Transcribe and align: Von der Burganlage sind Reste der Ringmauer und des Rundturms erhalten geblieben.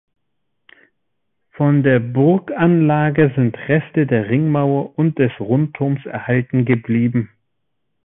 Von 1.51 1.83
der 1.83 1.99
Burganlage 1.99 3.31
sind 3.35 3.55
Reste 3.67 4.07
der 4.07 4.29
Ringmauer 4.31 4.97
und 4.97 5.19
des 5.19 5.31
Rundturms 5.39 6.03
erhalten 6.07 6.65
geblieben. 6.65 7.29